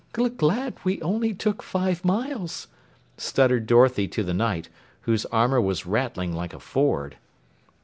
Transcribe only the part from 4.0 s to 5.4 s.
to the Knight, whose